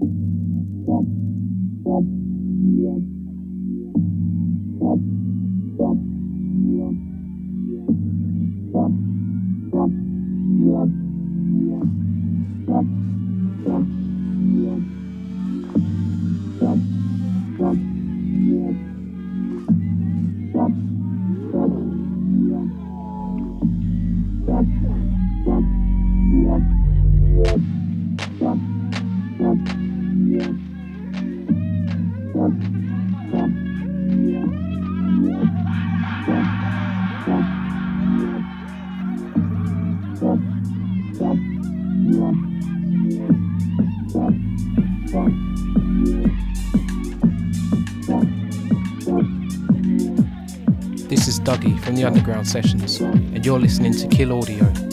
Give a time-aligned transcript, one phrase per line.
[0.00, 1.04] from
[1.84, 2.29] the
[52.10, 54.89] Underground Sessions, and you're listening to Kill Audio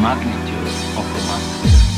[0.00, 0.66] magnitude
[0.96, 1.89] of the monster.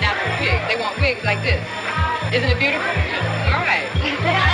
[0.00, 0.62] Natural wigs.
[0.68, 1.62] They want wigs like this.
[2.32, 2.88] Isn't it beautiful?
[2.88, 4.50] All right.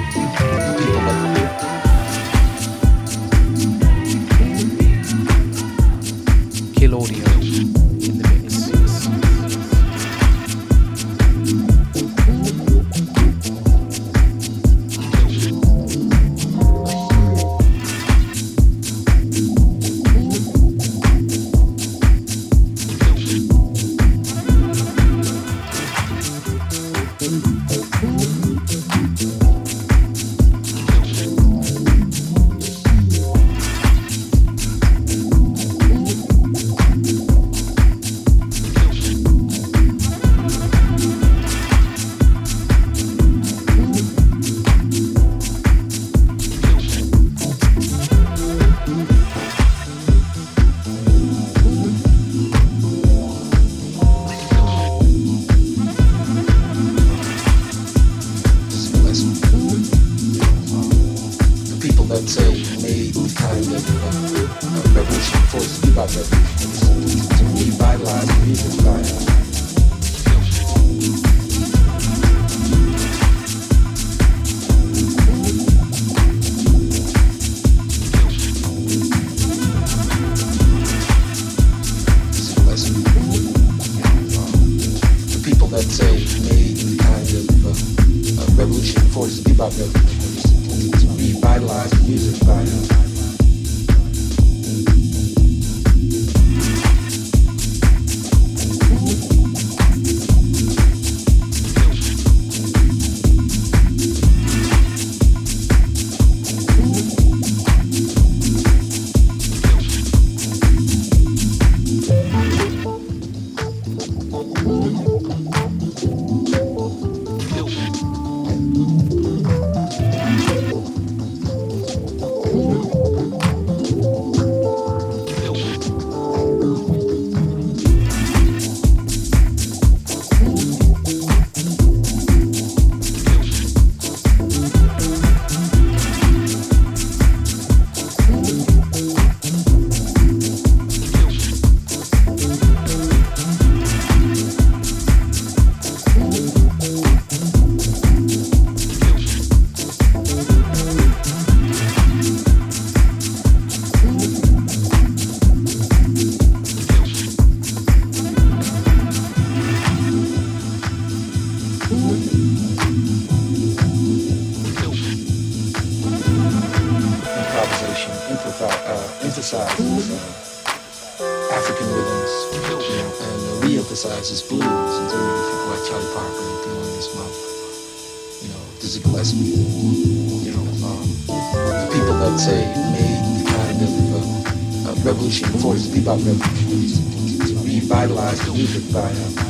[188.91, 189.40] the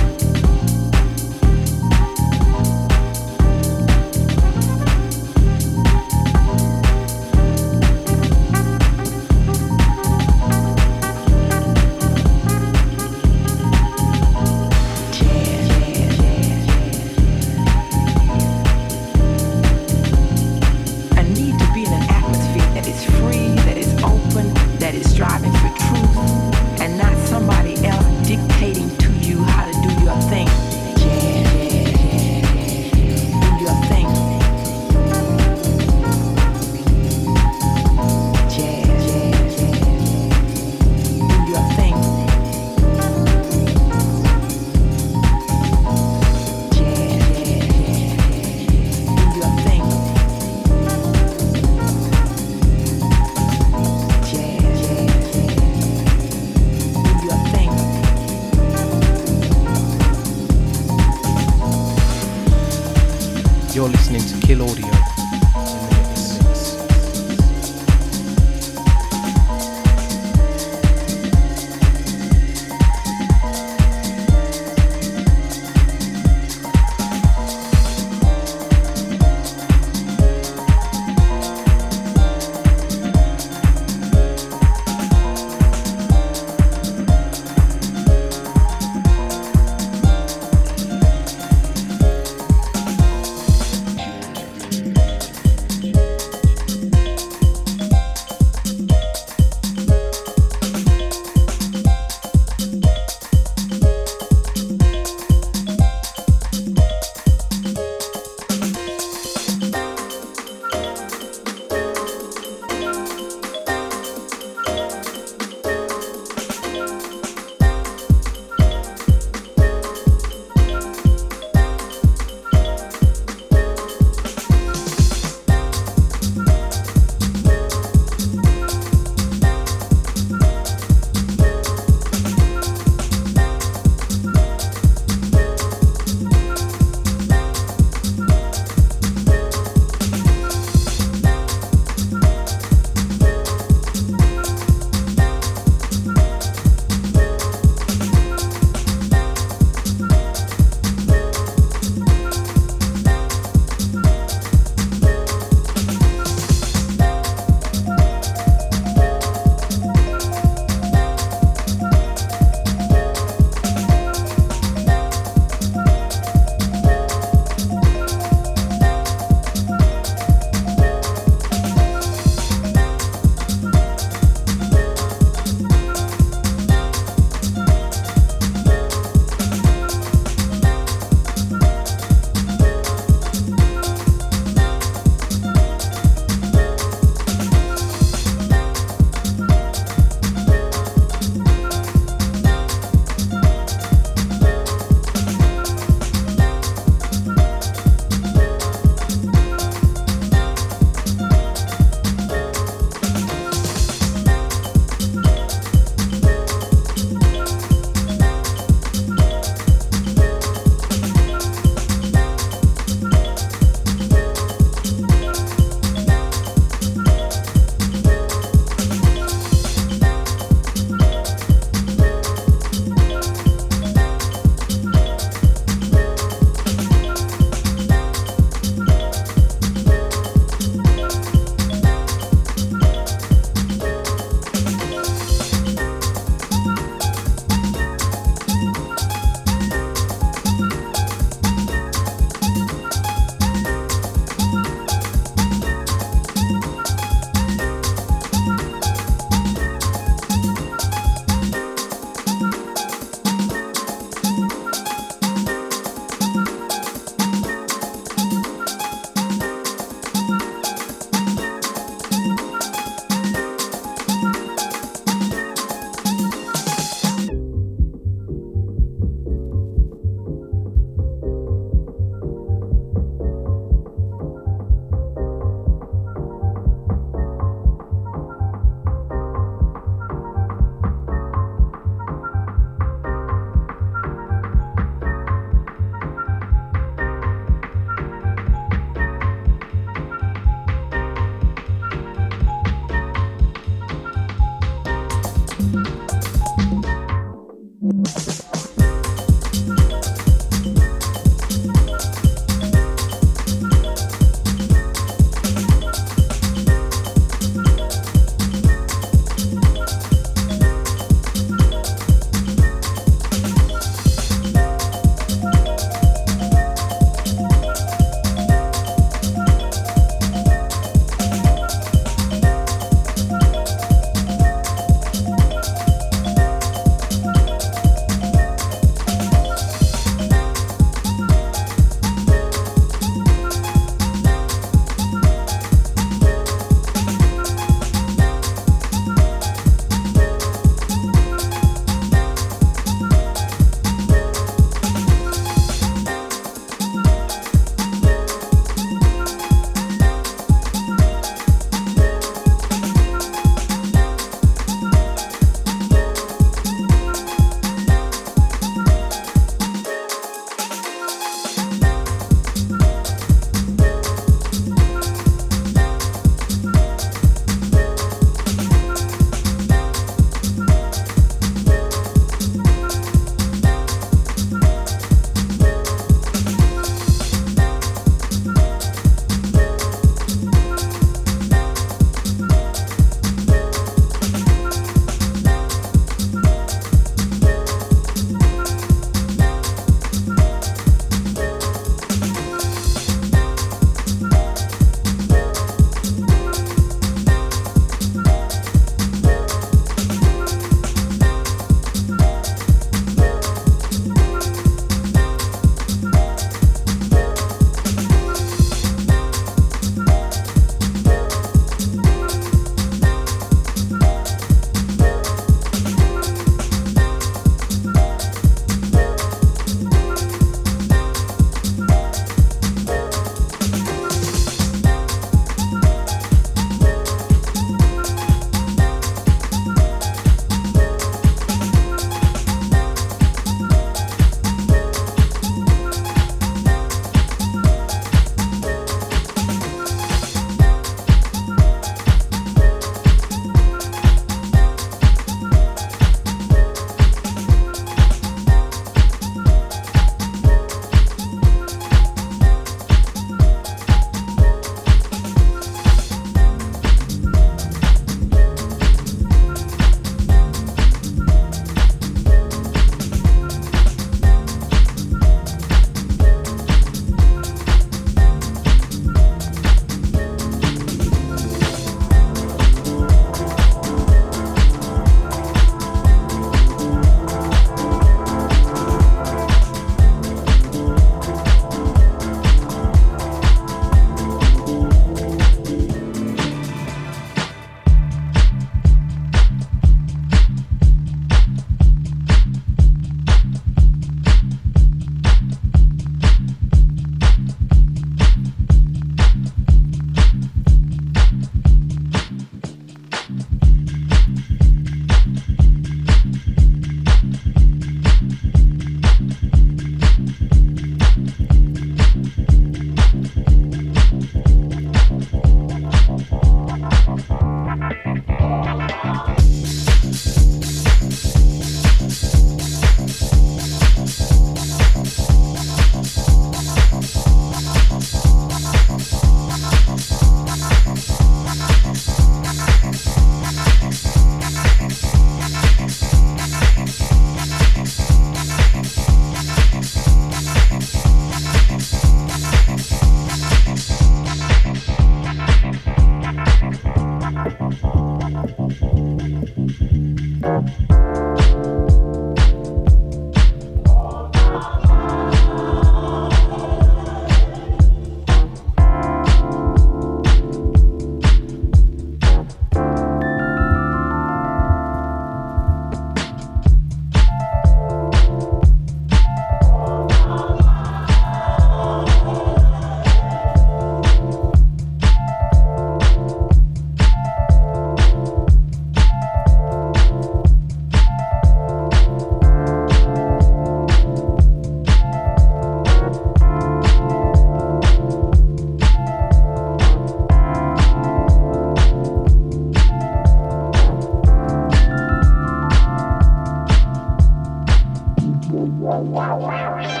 [598.61, 600.00] Wow, wow.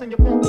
[0.00, 0.39] And you want.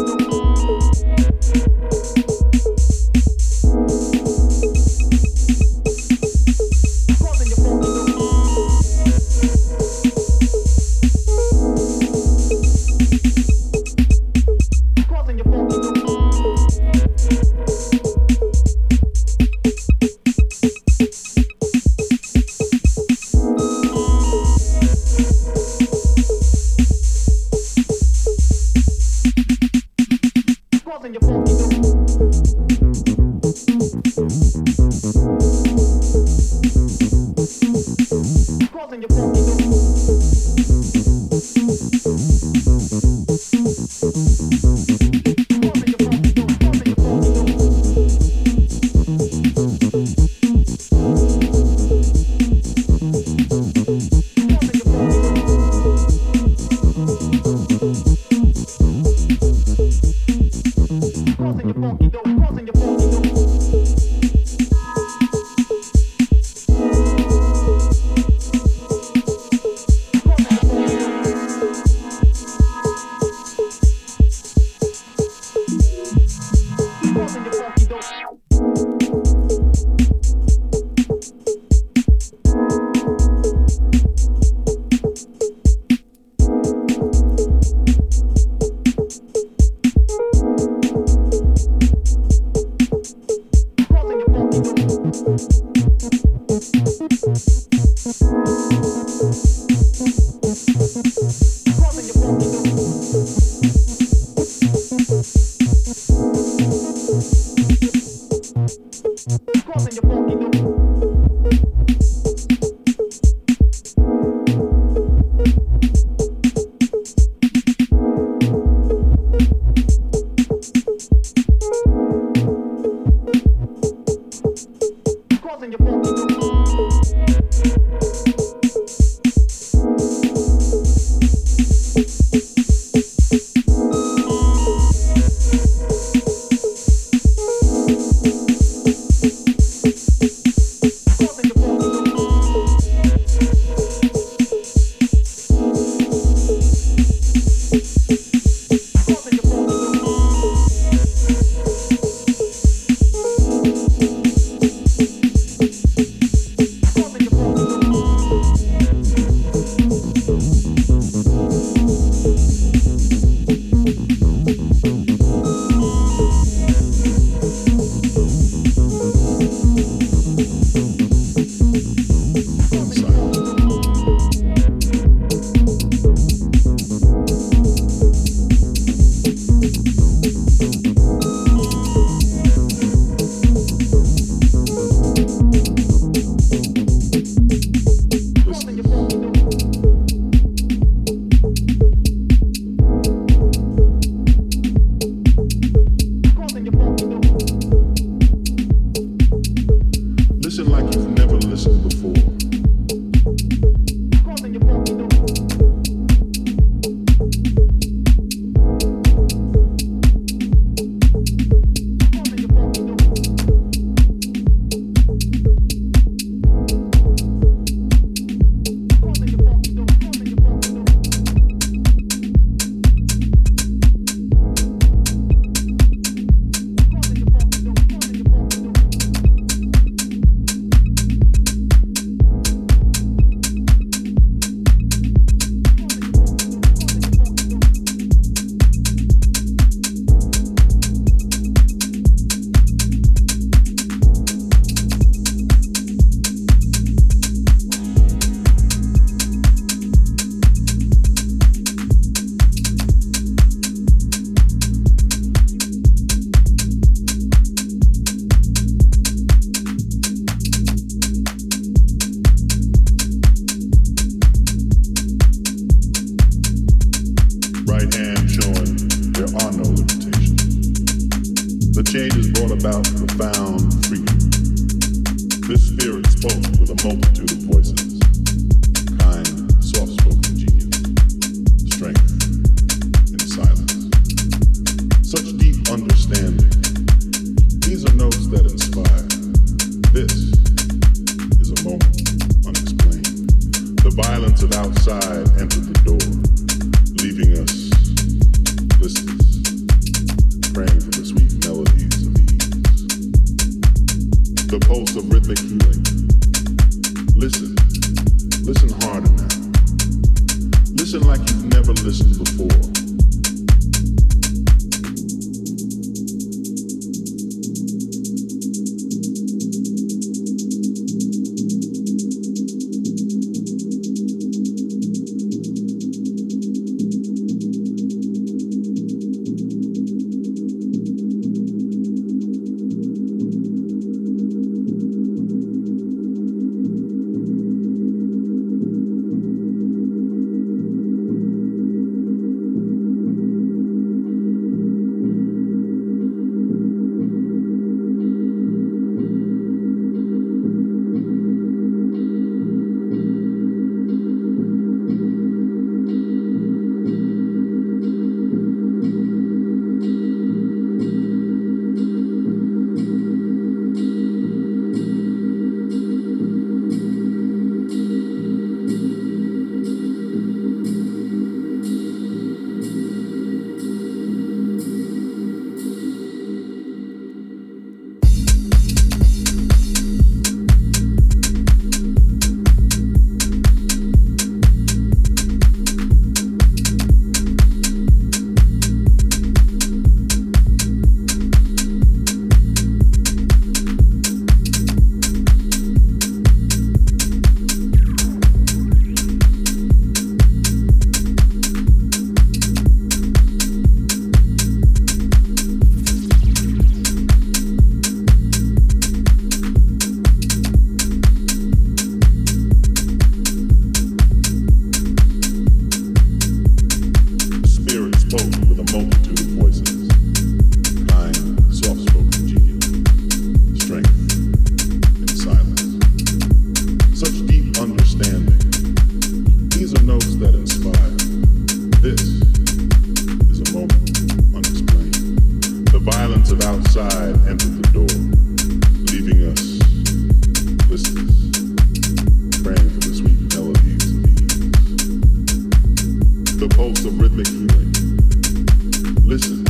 [449.12, 449.41] listen.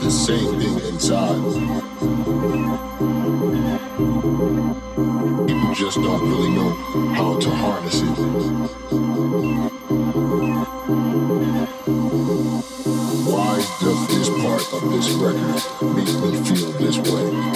[0.00, 1.42] This same thing inside.
[5.46, 6.70] People just don't really know
[7.14, 8.16] how to harness it.
[13.30, 15.62] Why does this part of this record
[15.94, 17.55] make me feel this way?